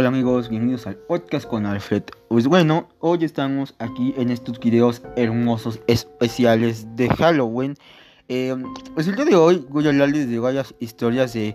[0.00, 2.04] Hola amigos, bienvenidos al podcast con Alfred.
[2.28, 7.74] Pues bueno, hoy estamos aquí en estos videos hermosos especiales de Halloween.
[8.30, 8.56] Eh,
[8.94, 11.54] pues el día de hoy voy a hablarles de varias historias de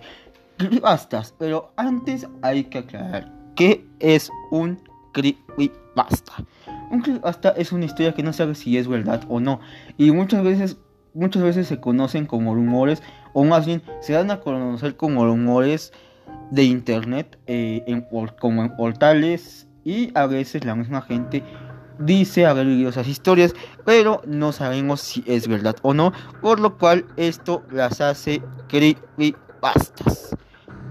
[0.57, 4.79] creepypastas, pero antes hay que aclarar qué es un
[5.11, 6.45] creepypasta.
[6.91, 9.59] Un creepypasta es una historia que no sabe si es verdad o no
[9.97, 10.77] y muchas veces
[11.15, 13.01] muchas veces se conocen como rumores
[13.33, 15.93] o más bien se dan a conocer como rumores
[16.51, 18.03] de internet eh,
[18.39, 21.43] como en portales y a veces la misma gente
[21.99, 23.53] dice haber vivido esas historias,
[23.85, 30.35] pero no sabemos si es verdad o no, por lo cual esto las hace creepypastas.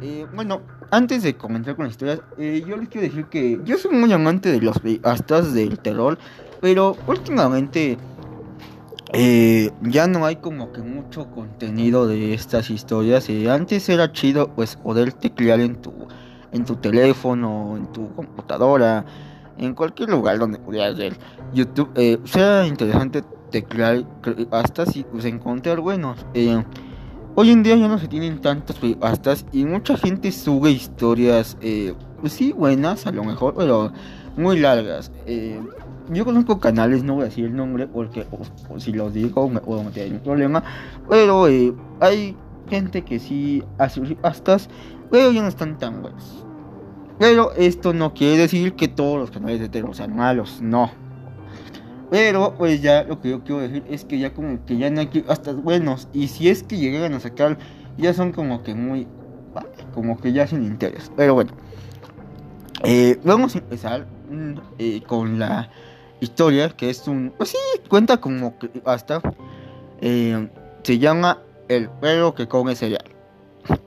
[0.01, 3.79] Eh, bueno, antes de comenzar con las historias, eh, yo les quiero decir que yo
[3.79, 6.19] soy muy amante de los creepypastas del terror,
[6.61, 7.99] pero últimamente
[9.17, 13.29] eh, ya no hay como que mucho contenido de estas historias.
[13.29, 15.93] Eh, antes era chido pues poder teclear en tu,
[16.53, 19.05] en tu teléfono, en tu computadora,
[19.57, 21.17] en cualquier lugar donde pudieras ver
[21.53, 21.91] YouTube.
[21.95, 24.05] Eh, sea interesante teclear
[24.51, 26.27] hasta si pues, encontrar buenos.
[26.35, 26.65] Eh,
[27.37, 31.57] hoy en día ya no se tienen tantos pastas y mucha gente sube historias,
[32.21, 33.93] pues sí, buenas a lo mejor, pero
[34.37, 35.13] muy largas.
[36.11, 38.27] Yo conozco canales, no voy a decir el nombre porque
[38.77, 40.63] si los digo me puedo meter en un problema.
[41.09, 42.37] Pero eh, hay
[42.69, 44.69] gente que sí hace pastas,
[45.11, 46.45] pero ya no están tan buenos.
[47.19, 50.91] Pero esto no quiere decir que todos los canales de terror sean malos, no.
[52.11, 55.01] Pero pues ya lo que yo quiero decir es que ya como que ya no
[55.01, 56.09] hay pastas buenos.
[56.13, 57.59] Y si es que llegan a sacar,
[57.97, 59.07] ya son como que muy...
[59.95, 61.11] Como que ya sin interés.
[61.17, 61.53] Pero bueno.
[62.83, 65.71] Eh, vamos a empezar mm, eh, con la
[66.25, 67.33] historia, que es un...
[67.37, 67.59] Pues sí,
[67.89, 69.21] cuenta como que hasta...
[70.01, 70.49] Eh,
[70.83, 73.05] se llama El perro que come cereal.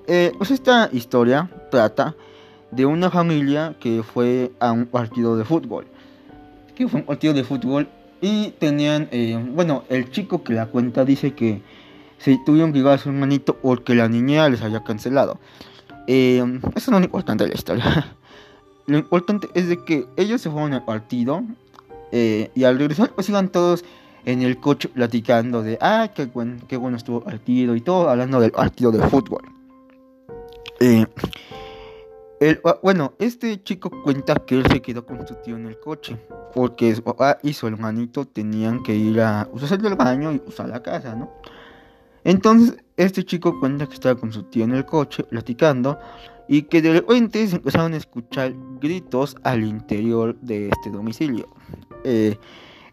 [0.07, 2.15] Eh, pues esta historia trata
[2.71, 5.85] de una familia que fue a un partido de fútbol.
[6.75, 7.87] Que fue un partido de fútbol
[8.21, 9.09] y tenían...
[9.11, 11.61] Eh, bueno, el chico que la cuenta dice que
[12.17, 15.39] se tuvieron que llevar a su hermanito porque la niña les había cancelado.
[16.07, 18.15] eso no es lo importante de la historia.
[18.87, 21.43] Lo importante es de que ellos se fueron al partido
[22.11, 23.83] eh, y al regresar, pues iban todos
[24.25, 26.29] en el coche platicando de, ah, qué,
[26.67, 29.41] qué bueno estuvo el partido y todo, hablando del partido de fútbol.
[30.79, 31.05] Eh,
[32.65, 36.17] ah, bueno, este chico cuenta que él se quedó con su tío en el coche,
[36.53, 40.69] porque su papá y su hermanito tenían que ir a usar el baño y usar
[40.69, 41.31] la casa, ¿no?
[42.23, 45.97] Entonces, este chico cuenta que estaba con su tío en el coche platicando
[46.49, 51.47] y que de repente se empezaron a escuchar gritos al interior de este domicilio.
[52.03, 52.37] Eh,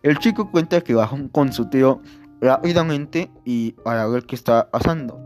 [0.02, 2.00] el chico cuenta que bajó con su tío
[2.40, 5.18] rápidamente y para ver qué estaba pasando.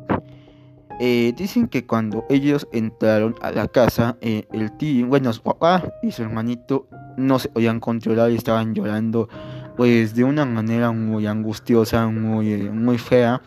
[1.00, 5.84] Eh, dicen que cuando ellos entraron a la casa, eh, el tío, bueno, su papá
[6.02, 9.28] y su hermanito no se podían controlar y estaban llorando,
[9.76, 13.40] pues de una manera muy angustiosa, muy, muy fea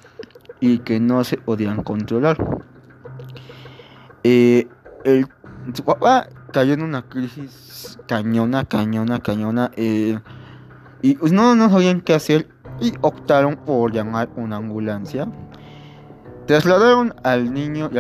[0.62, 2.38] y que no se podían controlar.
[4.24, 4.68] el,
[5.74, 9.72] su papá cayó en una crisis cañona, cañona, cañona.
[9.76, 10.20] Eh,
[11.02, 12.48] y pues no, no sabían qué hacer
[12.80, 15.28] y optaron por llamar una ambulancia.
[16.48, 18.00] Trasladaron al niño y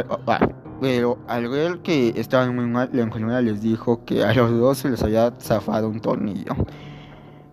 [0.81, 4.79] pero al ver que estaban muy mal, la enfermera les dijo que a los dos
[4.79, 6.53] se les había zafado un tornillo.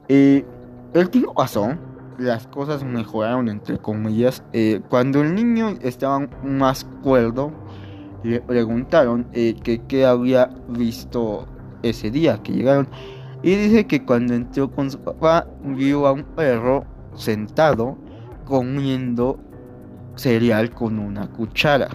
[0.09, 0.47] Eh,
[0.95, 1.77] el tiempo pasó,
[2.17, 4.43] las cosas mejoraron entre comillas.
[4.55, 7.53] Eh, cuando el niño estaba más cuerdo,
[8.23, 11.47] le preguntaron eh, que qué había visto
[11.83, 12.89] ese día que llegaron.
[13.43, 16.85] Y dice que cuando entró con su papá vio a un perro
[17.15, 17.97] sentado
[18.45, 19.39] comiendo
[20.17, 21.89] cereal con una cuchara.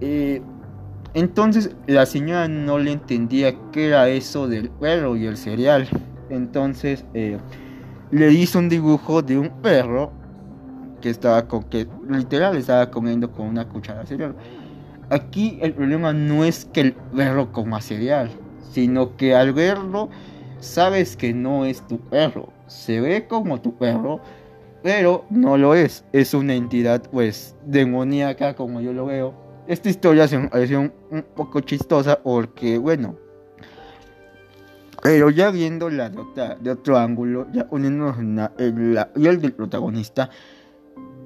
[0.00, 0.42] Eh,
[1.14, 5.88] entonces la señora no le entendía qué era eso del perro y el cereal.
[6.30, 7.38] Entonces eh,
[8.10, 10.10] le hizo un dibujo de un perro
[11.00, 14.34] que estaba con que literal estaba comiendo con una cuchara de cereal.
[15.12, 18.30] Aquí el problema no es que el perro coma cereal,
[18.72, 20.08] sino que al verlo
[20.58, 22.48] sabes que no es tu perro.
[22.66, 24.20] Se ve como tu perro,
[24.82, 26.06] pero no lo es.
[26.14, 29.34] Es una entidad pues demoníaca como yo lo veo.
[29.66, 33.18] Esta historia se me pareció un, poco chistosa porque bueno,
[35.02, 40.30] pero ya viéndola de, de otro ángulo, ya uniéndonos en la, piel del protagonista,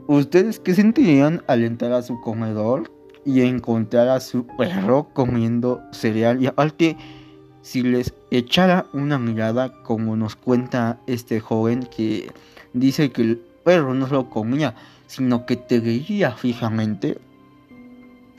[0.09, 2.96] ¿ustedes qué sentirían al entrar a su comedor
[3.27, 6.41] y encontrar a su perro comiendo cereal?
[6.43, 6.97] Y aparte,
[7.61, 12.31] si les echara una mirada como nos cuenta este joven que
[12.73, 14.77] dice que el perro no lo comía,
[15.09, 17.19] sino que te veía fijamente,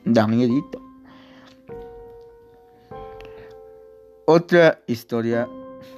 [0.05, 0.81] da miedito.
[4.25, 5.47] Otra historia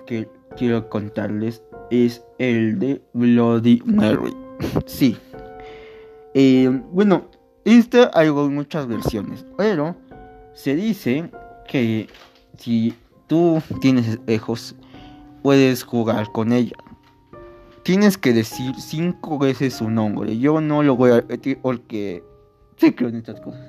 [0.05, 0.27] que
[0.57, 4.35] quiero contarles es el de Bloody Mary.
[4.85, 5.17] sí.
[6.33, 7.25] Eh, bueno,
[7.65, 9.95] esta hay muchas versiones, pero
[10.53, 11.29] se dice
[11.67, 12.07] que
[12.57, 12.93] si
[13.27, 14.75] tú tienes espejos,
[15.41, 16.75] puedes jugar con ella.
[17.83, 20.37] Tienes que decir cinco veces su nombre.
[20.37, 22.23] Yo no lo voy a repetir porque
[22.77, 23.61] sí creo en estas cosas.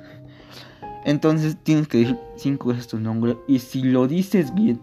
[1.04, 3.36] Entonces tienes que decir cinco veces tu nombre.
[3.46, 4.80] Y si lo dices bien.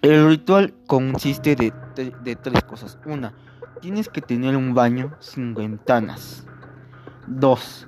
[0.00, 1.72] El ritual consiste de,
[2.24, 2.98] de, tres cosas.
[3.04, 3.32] Una,
[3.80, 6.46] tienes que tener un baño sin ventanas.
[7.26, 7.86] Dos,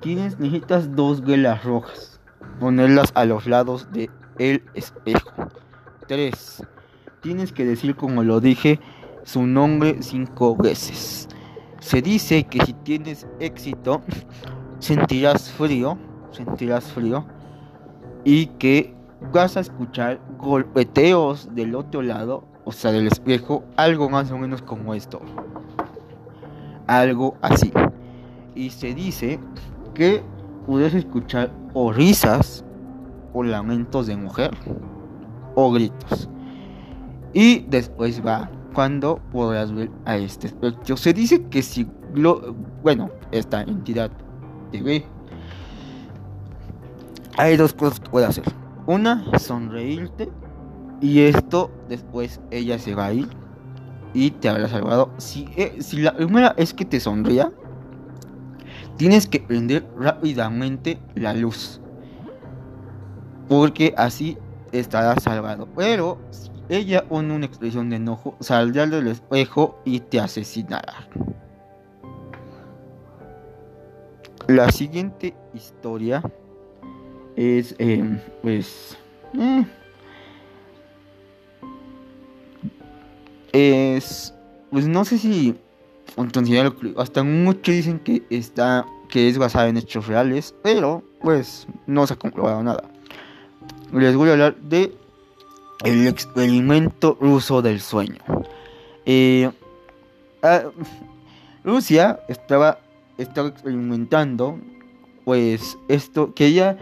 [0.00, 2.20] tienes, necesitas dos velas rojas.
[2.60, 5.48] Ponerlas a los lados de el espejo.
[6.06, 6.62] Tres,
[7.20, 8.80] tienes que decir como lo dije
[9.24, 11.28] su nombre cinco veces.
[11.80, 14.02] Se dice que si tienes éxito,
[14.78, 15.98] sentirás frío,
[16.30, 17.26] sentirás frío
[18.24, 18.94] y que
[19.32, 24.60] vas a escuchar golpeteos del otro lado, o sea, del espejo, algo más o menos
[24.60, 25.22] como esto.
[26.86, 27.72] Algo así.
[28.54, 29.40] Y se dice
[29.94, 30.22] que
[30.66, 32.62] puedes escuchar o risas
[33.32, 34.50] o lamentos de mujer
[35.54, 36.28] o gritos.
[37.32, 40.98] Y después va cuando podrás ver a este espectro.
[40.98, 44.10] Se dice que si lo, bueno, esta entidad
[44.72, 45.06] te ve,
[47.38, 48.44] hay dos cosas que puede hacer.
[48.86, 50.28] Una, sonreírte
[51.00, 53.28] y esto después ella se va a ir
[54.14, 55.10] y te habrá salvado.
[55.18, 57.52] Si, eh, si la primera es que te sonría,
[58.96, 61.80] tienes que prender rápidamente la luz.
[63.48, 64.36] Porque así
[64.72, 65.68] estarás salvado.
[65.76, 71.08] Pero si ella pone una expresión de enojo, saldrá del espejo y te asesinará.
[74.48, 76.22] La siguiente historia
[77.36, 78.96] es, em, pues,
[79.38, 79.64] eh,
[83.52, 84.34] es,
[84.70, 85.54] pues no sé si
[86.96, 92.14] hasta muchos dicen que está, que es basada en hechos reales, pero pues no se
[92.14, 92.84] ha comprobado nada.
[93.92, 94.94] Les voy a hablar de
[95.84, 98.20] el experimento ruso del sueño.
[99.06, 99.50] Eh,
[100.42, 100.64] ah,
[101.64, 102.80] Rusia estaba,
[103.16, 104.58] estaba experimentando,
[105.24, 106.78] pues esto, quería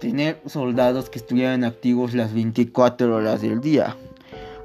[0.00, 3.96] tener soldados que estuvieran activos las 24 horas del día.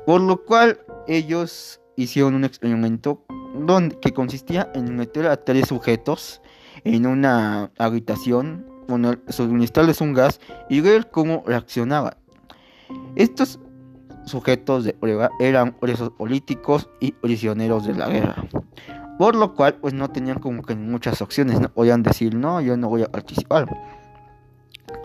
[0.06, 3.26] Por lo cual ellos hicieron un experimento
[3.56, 6.42] donde, que consistía en meter a tres sujetos
[6.84, 8.66] en una habitación,
[9.30, 12.16] suministrarles un gas y ver cómo reaccionaban.
[13.16, 13.60] Estos
[14.26, 18.36] sujetos de prueba eran presos políticos y prisioneros de la guerra.
[19.18, 22.76] Por lo cual, pues no tenían como que muchas opciones, no podían decir, no, yo
[22.76, 23.66] no voy a participar.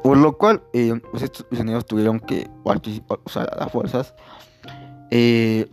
[0.02, 4.14] Por lo cual, eh, pues estos prisioneros tuvieron que participar, o sea, las fuerzas.
[5.10, 5.68] Eh,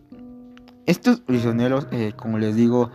[0.88, 2.90] estos prisioneros, eh, como les digo,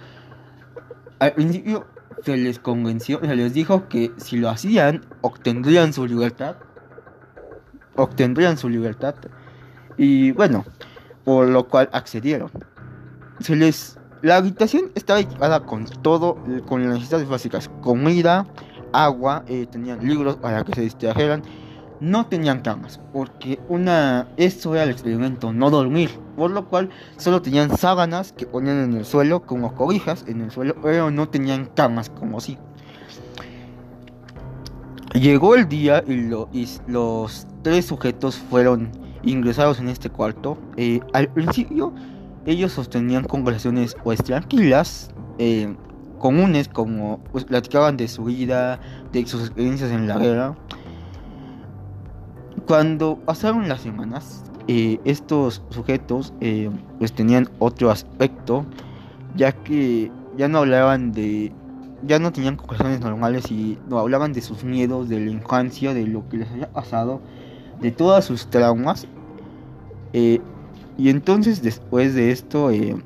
[1.21, 1.87] al principio
[2.25, 6.57] se les convenció, se les dijo que si lo hacían, obtendrían su libertad.
[7.95, 9.15] Obtendrían su libertad
[9.97, 10.65] y bueno,
[11.25, 12.51] por lo cual accedieron.
[13.41, 18.47] Se les la habitación estaba equipada con todo, con las necesidades básicas, comida,
[18.93, 21.43] agua, eh, tenían libros para que se distrajeran,
[22.03, 27.41] no tenían camas, porque una, eso era el experimento, no dormir, por lo cual solo
[27.41, 31.67] tenían sábanas que ponían en el suelo como cobijas en el suelo, pero no tenían
[31.67, 32.59] camas como si.
[35.15, 36.13] Llegó el día y,
[36.53, 38.91] y los tres sujetos fueron
[39.23, 41.93] ingresados en este cuarto, eh, al principio
[42.47, 45.73] ellos sostenían conversaciones pues tranquilas, eh,
[46.19, 48.81] comunes, como pues, platicaban de su vida,
[49.13, 50.57] de sus experiencias en la guerra.
[52.73, 56.33] Cuando pasaron las semanas, eh, estos sujetos
[56.99, 58.65] pues tenían otro aspecto,
[59.37, 61.53] ya que ya no hablaban de
[62.03, 66.07] ya no tenían conversaciones normales y no hablaban de sus miedos, de la infancia, de
[66.07, 67.21] lo que les había pasado
[67.79, 69.07] de todas sus traumas.
[70.15, 70.41] Eh,
[70.97, 72.97] y entonces después de esto, eh,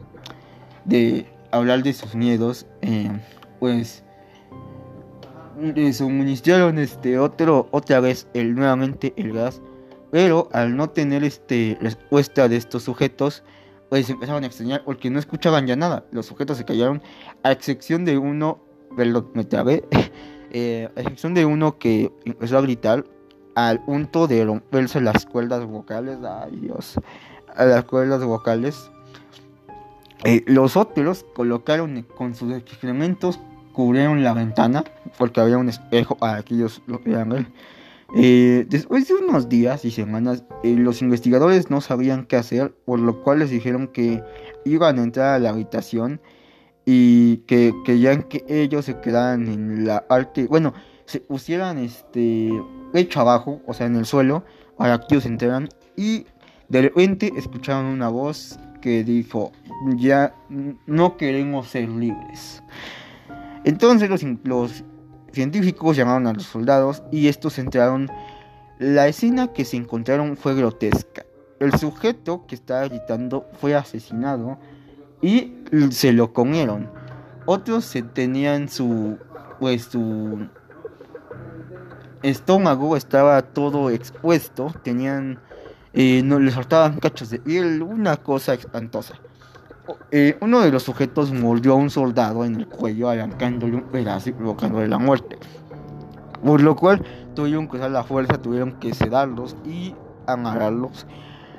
[0.84, 3.10] de hablar de sus miedos, eh,
[3.58, 4.04] pues
[5.60, 9.60] le suministraron este otro otra vez el nuevamente el gas
[10.10, 13.42] pero al no tener este respuesta de estos sujetos
[13.88, 17.02] pues empezaron a extrañar porque no escuchaban ya nada los sujetos se callaron
[17.42, 18.60] a excepción de uno
[18.96, 23.04] perdón me trabé a excepción de uno que empezó a gritar
[23.56, 26.18] al punto de romperse las cuerdas vocales.
[26.22, 27.00] Ay Dios,
[27.56, 28.90] a las cuerdas vocales.
[30.24, 33.40] Eh, los otros colocaron con sus excrementos,
[33.76, 34.84] cubrieron la ventana,
[35.18, 37.46] porque había un espejo para que ellos lo pudieran ver.
[38.16, 42.98] Eh, después de unos días y semanas, eh, los investigadores no sabían qué hacer, por
[42.98, 44.22] lo cual les dijeron que
[44.64, 46.22] iban a entrar a la habitación
[46.86, 50.72] y que querían que ellos se quedaran en la arte, bueno,
[51.04, 52.50] se pusieran este
[52.94, 54.42] hecho abajo, o sea, en el suelo,
[54.78, 56.24] para que ellos entraran y
[56.70, 59.52] de repente escucharon una voz que dijo,
[59.96, 60.34] ya
[60.86, 62.62] no queremos ser libres.
[63.66, 64.08] Entonces
[64.44, 64.84] los,
[65.32, 68.08] científicos llamaron a los soldados y estos entraron.
[68.78, 71.26] La escena que se encontraron fue grotesca.
[71.58, 74.58] El sujeto que estaba gritando fue asesinado
[75.20, 75.52] y
[75.90, 76.88] se lo comieron.
[77.44, 79.18] Otros se tenían su
[79.58, 80.46] pues su
[82.22, 85.40] estómago estaba todo expuesto, tenían
[85.92, 89.18] eh, no les faltaban cachos de piel, una cosa espantosa.
[90.10, 94.30] Eh, uno de los sujetos mordió a un soldado en el cuello arrancándole un pedazo
[94.30, 95.38] y provocándole la muerte.
[96.44, 97.02] Por lo cual
[97.34, 99.94] tuvieron que usar la fuerza, tuvieron que sedarlos y
[100.26, 101.06] amarrarlos.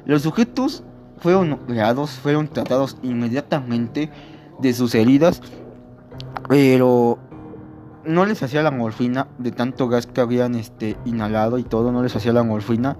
[0.06, 0.84] Los sujetos
[1.18, 4.12] fueron operados, fueron tratados inmediatamente
[4.60, 5.42] de sus heridas,
[6.48, 7.20] pero
[8.06, 12.04] no les hacía la morfina de tanto gas que habían este, inhalado y todo, no
[12.04, 12.98] les hacía la morfina,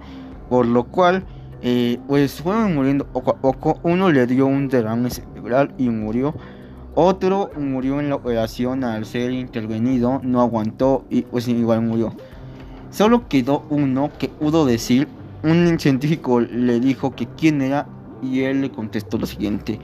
[0.50, 1.24] por lo cual
[1.62, 3.78] eh, pues fueron muriendo poco a poco.
[3.82, 6.34] Uno le dio un derrame cerebral y murió.
[6.94, 12.12] Otro murió en la operación al ser intervenido, no aguantó y pues igual murió.
[12.90, 15.06] Solo quedó uno que pudo decir,
[15.44, 17.86] un científico le dijo que quién era
[18.20, 19.78] y él le contestó lo siguiente,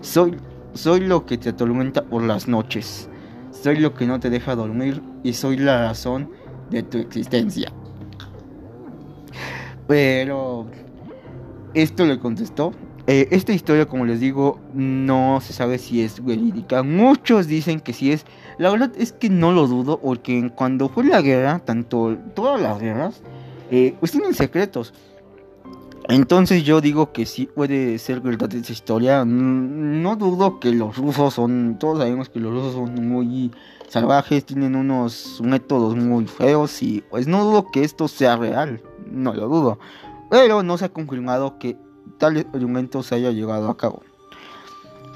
[0.00, 0.36] soy,
[0.74, 3.08] soy lo que te atormenta por las noches,
[3.50, 6.30] soy lo que no te deja dormir y soy la razón
[6.70, 7.72] de tu existencia.
[9.88, 10.68] Pero
[11.74, 12.72] esto le contestó.
[13.06, 16.82] Eh, esta historia, como les digo, no se sabe si es verídica.
[16.82, 18.24] Muchos dicen que sí es.
[18.58, 22.78] La verdad es que no lo dudo, porque cuando fue la guerra, tanto todas las
[22.78, 23.22] guerras,
[23.70, 24.92] eh, pues tienen secretos.
[26.08, 29.24] Entonces yo digo que sí puede ser verdad esa historia.
[29.24, 33.50] Mm, no dudo que los rusos son, todos sabemos que los rusos son muy
[33.88, 38.80] salvajes, tienen unos métodos muy feos y pues no dudo que esto sea real.
[39.10, 39.78] No lo dudo
[40.30, 41.76] pero no se ha confirmado que
[42.18, 44.02] tal argumento se haya llegado a cabo.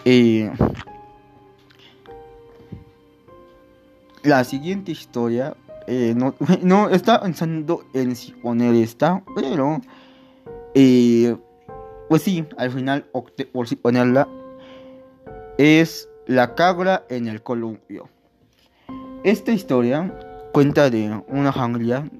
[0.04, 0.50] Eh,
[4.22, 5.56] la siguiente historia,
[5.86, 9.80] eh, no, está pensando en si poner esta, pero
[10.74, 11.36] eh,
[12.08, 14.28] pues sí, al final opté por si ponerla.
[15.56, 18.08] Es la cabra en el columpio.
[19.22, 20.12] Esta historia
[20.52, 22.10] cuenta de una familia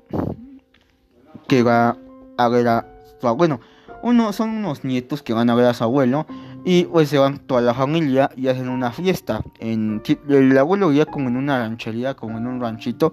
[1.49, 1.99] que va
[2.37, 2.87] a ver a
[3.21, 3.61] su abuelo.
[4.03, 6.27] Uno, son unos nietos que van a ver a su abuelo
[6.65, 9.43] y pues se van toda la familia y hacen una fiesta.
[9.61, 13.13] El abuelo vivía como en una ranchería, como en un ranchito.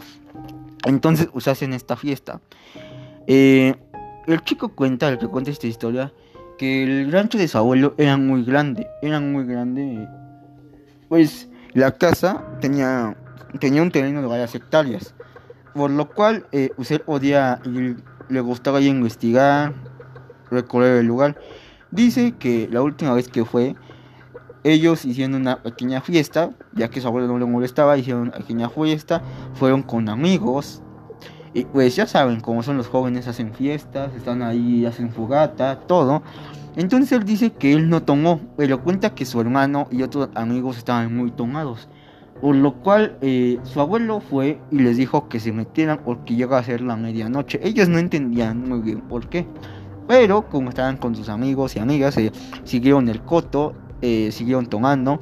[0.86, 2.42] Entonces pues hacen esta fiesta.
[3.28, 3.76] Eh,
[4.28, 6.12] el chico cuenta, el que cuenta esta historia,
[6.58, 8.88] que el rancho de su abuelo era muy grande.
[9.02, 10.08] Era muy grande.
[11.10, 13.16] Pues la casa tenía,
[13.60, 15.14] tenía un terreno de varias hectáreas.
[15.74, 17.62] Por lo cual eh, él podía
[18.32, 19.74] le gustaba investigar,
[20.50, 21.38] recorrer el lugar.
[21.92, 23.76] Dice que la última vez que fue,
[24.64, 28.70] ellos hicieron una pequeña fiesta, ya que su abuelo no le molestaba, hicieron una pequeña
[28.70, 29.22] fiesta,
[29.56, 30.82] fueron con amigos.
[31.54, 36.24] Y pues ya saben cómo son los jóvenes, hacen fiestas, están ahí, hacen fogata, todo.
[36.78, 40.78] Entonces él dice que él no tomó, pero cuenta que su hermano y otros amigos
[40.78, 41.90] estaban muy tomados.
[42.42, 46.58] Por lo cual eh, su abuelo fue y les dijo que se metieran porque llega
[46.58, 47.60] a ser la medianoche.
[47.64, 49.46] Ellos no entendían muy bien por qué.
[50.08, 52.32] Pero como estaban con sus amigos y amigas, eh,
[52.64, 55.22] siguieron el coto, eh, siguieron tomando.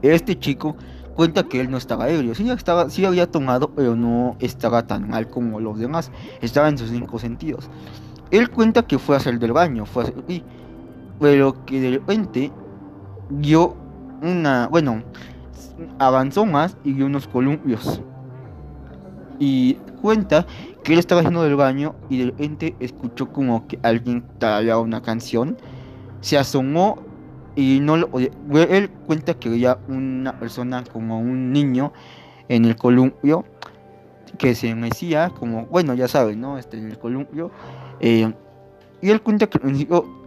[0.00, 0.76] Este chico
[1.14, 2.34] cuenta que él no estaba ebrio.
[2.34, 6.10] Sí, estaba, sí había tomado, pero no estaba tan mal como los demás.
[6.40, 7.68] Estaba en sus cinco sentidos.
[8.30, 10.42] Él cuenta que fue a hacer del baño, fue a hacer,
[11.20, 12.52] pero que de repente
[13.30, 13.76] dio
[14.22, 15.02] una, bueno,
[15.98, 18.00] avanzó más y vio unos columpios.
[19.38, 20.46] Y cuenta
[20.82, 25.02] que él estaba haciendo del baño y de repente escuchó como que alguien tarareaba una
[25.02, 25.56] canción.
[26.20, 26.98] Se asomó
[27.54, 31.92] y no lo Él cuenta que veía una persona como un niño
[32.48, 33.44] en el columpio
[34.38, 36.58] que se mecía como, bueno, ya saben, ¿no?
[36.58, 37.50] Este, en el columpio.
[38.00, 38.32] Eh,
[39.00, 39.60] y él cuenta que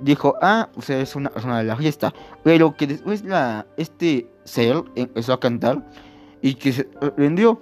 [0.02, 2.14] dijo, ah, o sea, es una persona de la fiesta.
[2.44, 5.90] Pero que después la, este ser empezó a cantar
[6.42, 7.62] y que se rendió.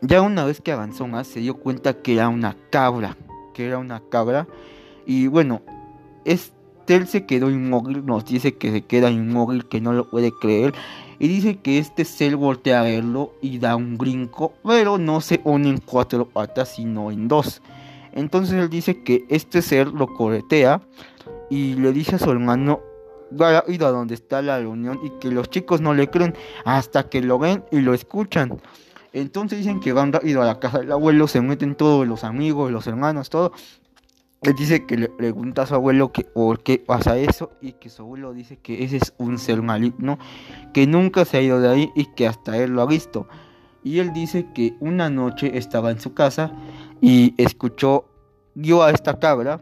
[0.00, 3.16] Ya una vez que avanzó más, se dio cuenta que era una cabra.
[3.52, 4.46] Que era una cabra.
[5.06, 5.60] Y bueno,
[6.24, 6.52] es
[6.92, 10.74] él se quedó inmóvil, nos dice que se queda inmóvil, que no lo puede creer.
[11.18, 15.40] Y dice que este ser voltea a verlo y da un brinco, pero no se
[15.44, 17.62] une en cuatro patas, sino en dos.
[18.14, 20.80] Entonces él dice que este ser lo corretea
[21.50, 22.80] y le dice a su hermano
[23.40, 27.08] ha ido a donde está la reunión y que los chicos no le creen hasta
[27.08, 28.60] que lo ven y lo escuchan.
[29.12, 32.70] Entonces dicen que van ido a la casa del abuelo, se meten todos los amigos,
[32.70, 33.52] los hermanos, todo.
[34.42, 37.88] Él dice que le pregunta a su abuelo que por qué pasa eso y que
[37.88, 40.18] su abuelo dice que ese es un ser maligno
[40.72, 43.26] que nunca se ha ido de ahí y que hasta él lo ha visto.
[43.82, 46.52] Y él dice que una noche estaba en su casa
[47.06, 48.06] y escuchó,
[48.54, 49.60] vio a esta cabra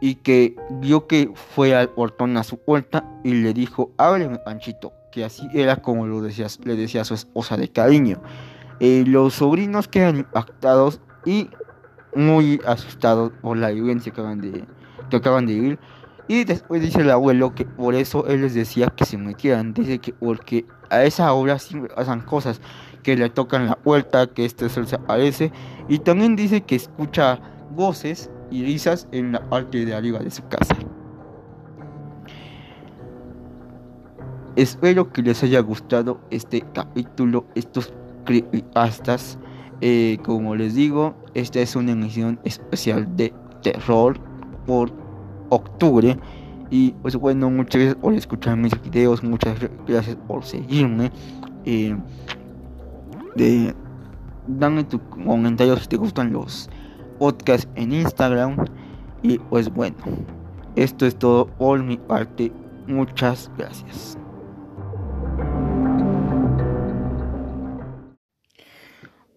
[0.00, 4.92] y que vio que fue al portón a su puerta y le dijo, ábreme Panchito,
[5.12, 8.20] que así era como lo decía, le decía a su esposa de cariño.
[8.80, 11.50] Eh, los sobrinos quedan impactados y
[12.16, 14.64] muy asustados por la violencia que acaban de,
[15.10, 15.78] que acaban de vivir.
[16.26, 19.72] Y después dice el abuelo que por eso él les decía que se metieran.
[19.72, 22.60] Dice que porque a esa hora siempre pasan cosas,
[23.04, 25.52] que le tocan la puerta, que este sol se aparece.
[25.88, 27.38] Y también dice que escucha
[27.70, 30.76] voces y risas en la parte de arriba de su casa.
[34.56, 37.92] Espero que les haya gustado este capítulo, estos
[38.24, 39.38] creepypastas.
[39.80, 43.32] Eh, como les digo, esta es una emisión especial de
[43.62, 44.18] terror
[44.66, 44.92] por
[45.50, 46.16] octubre.
[46.70, 51.10] Y pues bueno, muchas gracias por escuchar mis videos, muchas gracias por seguirme.
[51.64, 51.96] Eh,
[53.34, 53.74] de,
[54.46, 56.68] dame tu comentario si te gustan los
[57.18, 58.64] podcast en Instagram.
[59.22, 59.96] Y pues bueno,
[60.76, 62.52] esto es todo por mi parte.
[62.86, 64.18] Muchas gracias.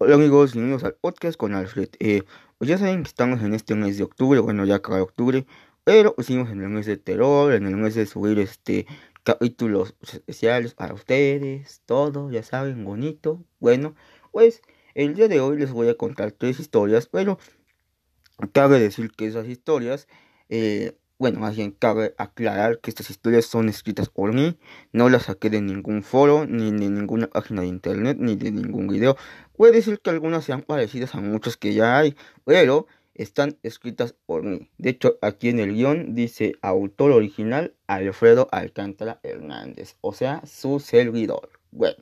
[0.00, 1.88] Hola amigos, bienvenidos al podcast con Alfred.
[1.98, 2.22] Eh,
[2.58, 5.44] pues ya saben que estamos en este mes de octubre, bueno ya acaba octubre,
[5.84, 8.86] pero seguimos en el mes de terror, en el mes de subir este
[9.28, 13.44] capítulos especiales para ustedes, todo, ya saben, bonito.
[13.60, 13.94] Bueno,
[14.32, 14.62] pues
[14.94, 17.38] el día de hoy les voy a contar tres historias, pero
[18.52, 20.06] Cabe decir que esas historias,
[20.48, 24.56] eh, bueno, más bien cabe aclarar que estas historias son escritas por mí,
[24.92, 28.86] no las saqué de ningún foro, ni de ninguna página de internet, ni de ningún
[28.86, 29.16] video.
[29.56, 32.86] Puede decir que algunas sean parecidas a muchos que ya hay, pero
[33.18, 34.70] están escritas por mí.
[34.78, 40.80] De hecho, aquí en el guion dice autor original Alfredo Alcántara Hernández, o sea, su
[40.80, 41.50] servidor.
[41.70, 41.98] Bueno,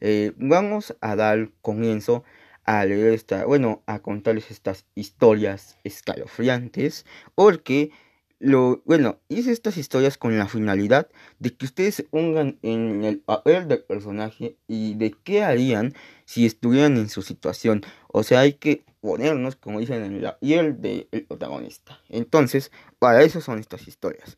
[0.00, 2.22] eh, vamos a dar comienzo
[2.64, 7.90] a leer esta, bueno, a contarles estas historias escalofriantes, porque
[8.38, 13.18] lo, bueno, hice estas historias con la finalidad de que ustedes se pongan en el
[13.18, 15.94] papel del personaje y de qué harían
[16.24, 17.82] si estuvieran en su situación.
[18.08, 22.00] O sea, hay que ponernos, como dicen, en la piel del protagonista.
[22.08, 24.36] Entonces, para eso son estas historias.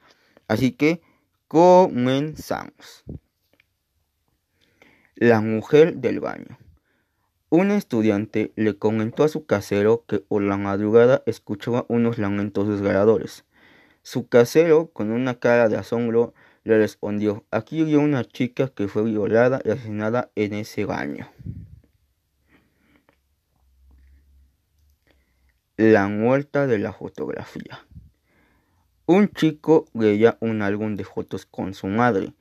[0.49, 1.01] Así que,
[1.49, 3.05] comenzamos.
[5.15, 6.59] La mujer del baño.
[7.51, 13.45] Un estudiante le comentó a su casero que por la madrugada escuchaba unos lamentos desgarradores.
[14.03, 16.33] Su casero, con una cara de asombro,
[16.65, 21.29] le respondió, aquí vio una chica que fue violada y asesinada en ese baño.
[25.79, 27.87] La muerta de la fotografía.
[29.07, 32.35] Un chico veía un álbum de fotos con su madre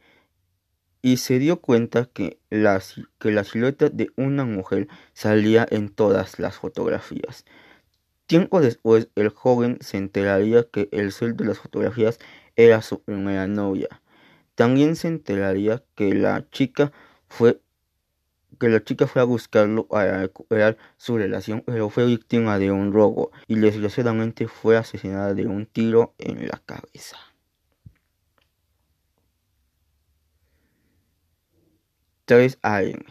[1.01, 2.81] y se dio cuenta que la,
[3.19, 7.45] que la silueta de una mujer salía en todas las fotografías.
[8.25, 12.19] Tiempo después, el joven se enteraría que el ser de las fotografías
[12.57, 14.01] era su primera novia.
[14.55, 16.91] También se enteraría que la chica
[17.29, 17.60] fue
[18.61, 22.93] que la chica fue a buscarlo para recuperar su relación, pero fue víctima de un
[22.93, 27.17] robo y desgraciadamente fue asesinada de un tiro en la cabeza.
[32.25, 33.03] 3 a.m.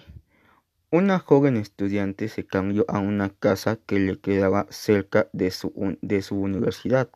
[0.92, 6.22] Una joven estudiante se cambió a una casa que le quedaba cerca de su, de
[6.22, 7.10] su universidad.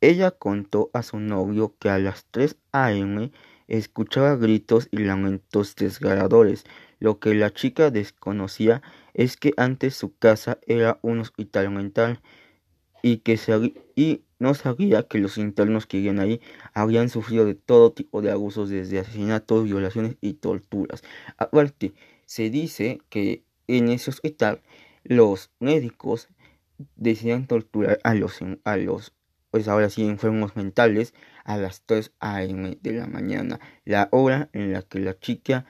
[0.00, 3.32] Ella contó a su novio que a las 3 a.m.
[3.66, 6.64] escuchaba gritos y lamentos desgarradores.
[6.98, 8.82] Lo que la chica desconocía
[9.14, 12.20] es que antes su casa era un hospital mental
[13.02, 13.38] y que
[14.38, 16.40] no sabía que los internos que vivían ahí
[16.74, 21.02] habían sufrido de todo tipo de abusos, desde asesinatos, violaciones y torturas.
[21.36, 21.94] Aparte,
[22.26, 24.62] se dice que en ese hospital
[25.04, 26.28] los médicos
[26.96, 29.12] decían torturar a los, a los
[29.50, 32.78] pues ahora sí, enfermos mentales a las 3 a.m.
[32.82, 35.64] de la mañana, la hora en la que la chica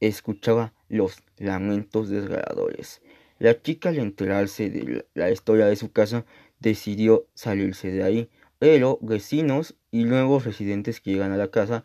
[0.00, 3.02] escuchaba los lamentos desgarradores.
[3.38, 6.24] La chica al enterarse de la historia de su casa
[6.58, 11.84] decidió salirse de ahí, Pero vecinos y nuevos residentes que llegan a la casa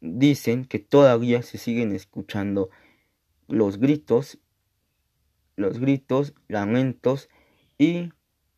[0.00, 2.70] dicen que todavía se siguen escuchando
[3.46, 4.38] los gritos,
[5.54, 7.28] los gritos, lamentos
[7.78, 8.12] y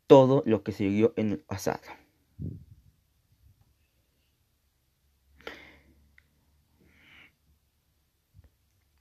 [0.06, 2.01] todo lo que vio en el pasado.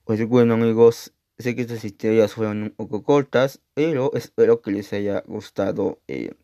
[0.04, 4.92] Pues bueno amigos, sé que estas historias fueron un poco cortas, pero espero que les
[4.92, 6.34] haya gustado eh,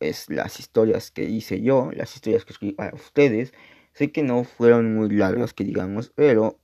[0.00, 3.52] es las historias que hice yo, las historias que escribí para ustedes.
[3.92, 6.58] Sé que no fueron muy largas, que digamos, pero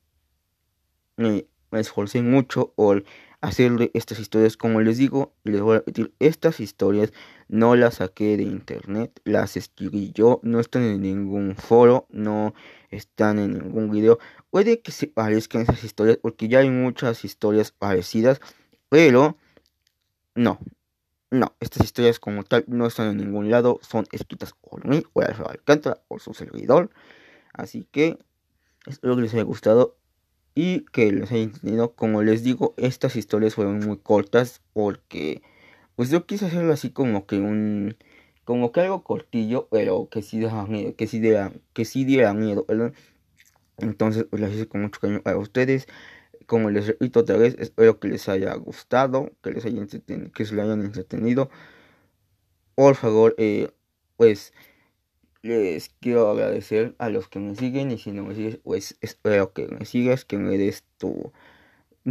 [1.19, 3.05] me, esforcé mucho por
[3.41, 4.57] hacerle estas historias.
[4.57, 7.13] Como les digo, les voy a repetir, estas historias
[7.49, 12.55] no las saqué de internet, las escribí yo, no están en ningún foro, no
[12.91, 14.19] están en ningún video.
[14.51, 18.41] Puede que se parezcan esas historias, porque ya hay muchas historias parecidas,
[18.89, 19.37] pero
[20.35, 20.59] no,
[21.31, 25.21] no, estas historias como tal no están en ningún lado, son escritas por mí o
[25.21, 26.91] Alfredo Alcántara, por su servidor.
[27.53, 28.19] Así que
[28.87, 29.97] espero que les haya gustado
[30.55, 31.95] y que les haya entendido.
[31.95, 35.43] Como les digo, estas historias fueron muy cortas porque
[35.97, 37.97] pues yo quise hacerlo así como que un
[38.45, 42.35] como que algo cortillo, pero que sí diera miedo, que sí diera, que sí diera
[42.35, 42.67] miedo.
[43.79, 45.87] Entonces, pues las hice con mucho cariño para ustedes
[46.51, 49.87] como les repito otra vez, espero que les haya gustado, que les haya
[50.35, 51.49] que se lo hayan entretenido.
[52.75, 53.71] Por favor, eh,
[54.17, 54.53] pues
[55.43, 59.53] les quiero agradecer a los que me siguen y si no me sigues, pues espero
[59.53, 61.33] que me sigas, que me des tu,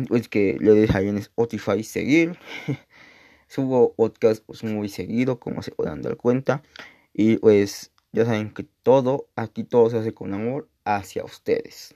[0.07, 2.37] pues que le des ahí en Spotify seguir.
[3.47, 6.61] Subo podcast pues, muy seguido, como se puedan dar cuenta.
[7.13, 11.95] Y pues ya saben que todo, aquí todo se hace con amor hacia ustedes.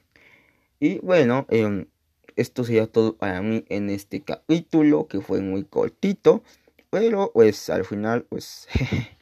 [0.80, 1.88] Y bueno, eh,
[2.36, 6.44] esto sería todo para mí en este capítulo que fue muy cortito.
[6.90, 8.68] Pero pues al final pues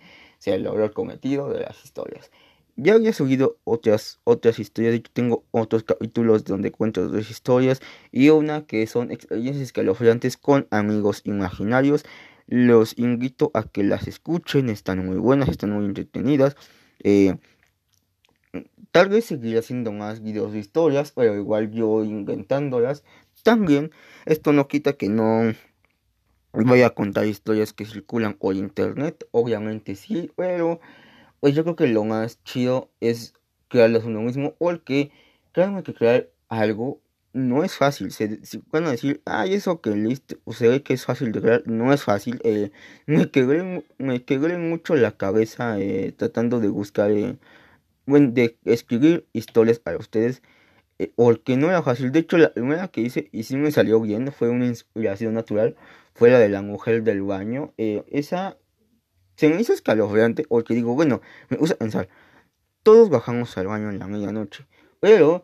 [0.42, 2.32] se logró el cometido de las historias.
[2.76, 7.80] Ya había subido otras, otras historias, tengo otros capítulos donde cuento dos historias
[8.12, 12.04] y una que son experiencias escalofriantes con amigos imaginarios.
[12.48, 16.56] Los invito a que las escuchen, están muy buenas, están muy entretenidas.
[17.04, 17.36] Eh,
[18.92, 23.04] Tal vez seguiré haciendo más videos de historias, pero igual yo inventándolas.
[23.44, 23.92] También
[24.26, 25.54] esto no quita que no
[26.54, 29.28] voy a contar historias que circulan por internet.
[29.32, 30.80] Obviamente sí, pero
[31.40, 33.34] pues yo creo que lo más chido es
[33.68, 34.56] crearlas uno mismo.
[34.60, 35.12] Porque
[35.54, 37.02] créanme que crear algo
[37.34, 38.12] no es fácil.
[38.12, 38.40] Se,
[38.72, 41.64] van a decir, ay, eso que listo, se ve que es fácil de crear.
[41.66, 42.40] No es fácil.
[42.44, 42.72] Eh,
[43.06, 47.12] me, quebré, me quebré mucho la cabeza eh, tratando de buscar...
[47.12, 47.38] Eh,
[48.08, 50.42] de escribir historias para ustedes,
[51.16, 52.12] porque no era fácil.
[52.12, 55.76] De hecho, la primera que hice y sí me salió bien, fue una inspiración natural,
[56.14, 57.74] fue la de la mujer del baño.
[57.78, 58.58] Eh, esa
[59.36, 62.10] se me hizo escalofriante, porque digo, bueno, me gusta pensar,
[62.84, 64.68] todos bajamos al baño en la medianoche,
[65.00, 65.44] pero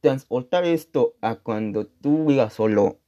[0.00, 2.98] transportar esto a cuando tú vivas solo,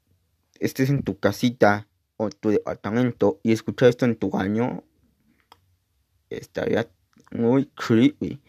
[0.61, 4.85] estés en tu casita o tu departamento y escuchar esto en tu baño,
[6.31, 6.89] estaría
[7.31, 8.41] muy creepy.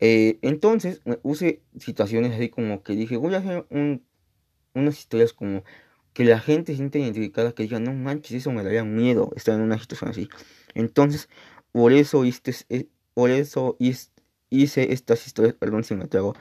[0.00, 3.66] Eh, entonces me puse situaciones así como que dije, voy a hacer
[4.74, 5.64] unas historias como
[6.14, 9.54] que la gente se siente identificada, que diga, no manches, eso me daría miedo estar
[9.56, 10.28] en una situación así.
[10.74, 11.28] Entonces,
[11.72, 12.88] por eso hice, eh,
[14.50, 16.34] estas historias, perdón si me trago,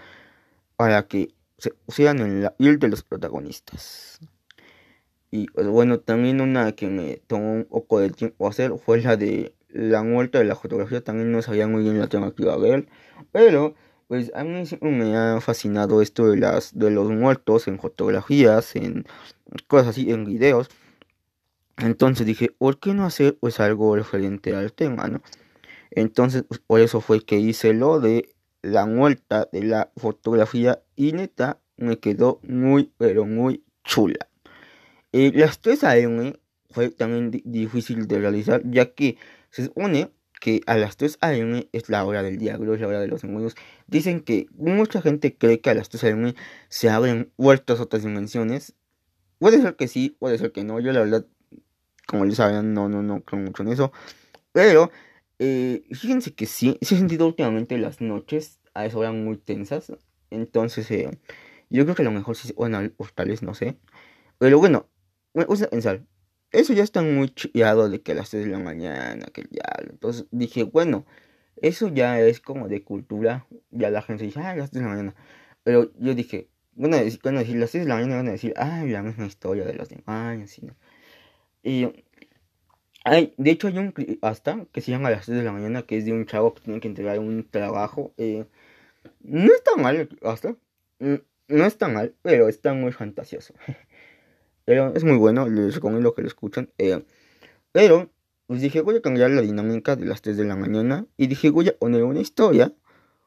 [0.77, 4.19] para que se pusieran en la piel de los protagonistas.
[5.31, 9.17] Y pues, bueno, también una que me tomó un poco de tiempo hacer fue la
[9.17, 12.53] de la muerte de la fotografía también no sabía muy bien la tema que iba
[12.53, 12.87] a ver,
[13.31, 13.73] pero
[14.07, 19.05] pues a mí me ha fascinado esto de las de los muertos en fotografías, en
[19.67, 20.69] cosas así, en videos.
[21.77, 25.21] Entonces dije, ¿por qué no hacer pues algo referente al tema, no?
[25.91, 28.29] Entonces, pues, por eso fue que hice lo de
[28.61, 34.29] la muerta de la fotografía y neta me quedó muy, pero muy chula.
[35.11, 36.33] Eh, las tres AM
[36.71, 39.17] fue también difícil de realizar, ya que
[39.51, 40.11] se supone
[40.43, 41.69] que a las 3 a.m.
[41.71, 43.55] es la hora del diablo, es la hora de los demonios.
[43.87, 46.35] Dicen que mucha gente cree que a las 3 a.m.
[46.67, 48.75] se abren vueltas otras dimensiones.
[49.39, 50.81] Puede ser que sí, puede ser que no.
[50.81, 51.25] Yo la verdad,
[52.07, 53.93] como les saben, no, no, no creo mucho en eso.
[54.51, 54.91] Pero,
[55.39, 59.93] eh, fíjense que sí, sí he sentido últimamente las noches a esa hora muy tensas.
[60.29, 61.09] Entonces, eh,
[61.69, 63.77] yo creo que a lo mejor sí, bueno, portales, no sé.
[64.39, 64.89] Pero bueno,
[65.33, 66.03] me gusta pensar,
[66.53, 69.63] eso ya está muy chillado de que a las 3 de la mañana, que ya.
[69.89, 71.05] Entonces dije, bueno,
[71.57, 73.47] eso ya es como de cultura.
[73.71, 75.15] Ya la gente dice, ah, las 3 de la mañana.
[75.63, 77.19] Pero yo dije, bueno, decir
[77.57, 80.59] las 3 de la mañana van a decir, ah, la misma historia de los demás,
[81.63, 81.89] y,
[83.05, 85.83] Hay, de hecho hay un hasta que se llama a las 3 de la mañana
[85.83, 88.13] que es de un chavo que tiene que entregar un trabajo.
[88.17, 88.45] Eh,
[89.21, 90.55] no está mal hasta.
[90.99, 93.53] No está mal, pero está muy fantasioso.
[94.65, 96.71] pero es muy bueno, les recomiendo que lo escuchen.
[96.77, 97.03] Eh,
[97.71, 98.09] pero
[98.47, 101.07] pues dije, voy a cambiar la dinámica de las 3 de la mañana.
[101.17, 102.73] Y dije, voy a poner una historia.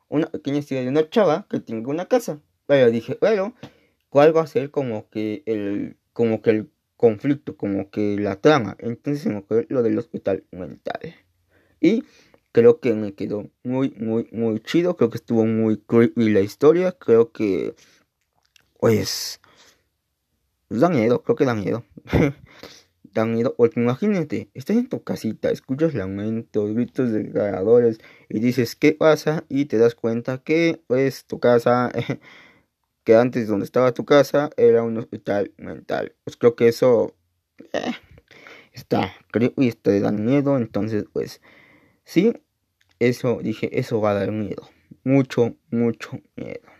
[0.09, 2.40] Una pequeña historia de una chava que tiene una casa.
[2.66, 3.55] Pero dije, pero,
[4.09, 8.77] ¿cuál va a ser como que el, como que el conflicto, como que la trama?
[8.79, 11.14] Entonces se me ocurrió lo del hospital mental.
[11.81, 12.05] Y
[12.53, 14.96] creo que me quedó muy, muy, muy chido.
[14.96, 16.92] Creo que estuvo muy creepy la historia.
[16.92, 17.75] Creo que,
[18.79, 19.40] pues,
[20.68, 21.85] pues da miedo, creo que da miedo.
[23.14, 27.98] da miedo, porque imagínate, estás en tu casita, escuchas lamentos, gritos de creadores
[28.29, 29.44] y dices, ¿qué pasa?
[29.48, 31.90] Y te das cuenta que, pues, tu casa
[33.05, 36.14] que antes donde estaba tu casa era un hospital mental.
[36.24, 37.14] Pues creo que eso
[37.72, 37.92] eh,
[38.72, 40.57] está, creo, y te da miedo.
[40.57, 41.40] Entonces, pues,
[42.05, 42.35] sí,
[42.98, 44.68] eso dije, eso va a dar miedo.
[45.05, 46.76] Mucho, mucho miedo.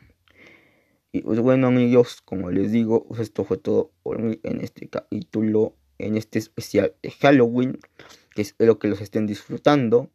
[1.16, 4.87] Y pues bueno amigos, como les digo, pues esto fue todo por mí en este
[4.87, 7.79] capítulo, en este especial de Halloween,
[8.35, 10.11] que espero que los estén disfrutando.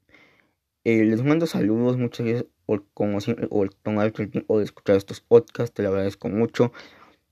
[0.84, 4.96] Eh, les mando saludos, muchas gracias por, como siempre, por tomar el tiempo de escuchar
[4.96, 6.72] estos podcasts, te lo agradezco mucho.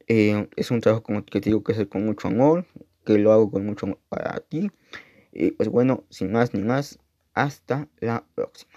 [0.07, 2.65] Eh, es un trabajo que te digo que hacer con mucho amor,
[3.05, 4.71] que lo hago con mucho amor para ti.
[5.31, 6.97] Y pues bueno, sin más ni más,
[7.35, 8.68] hasta la próxima.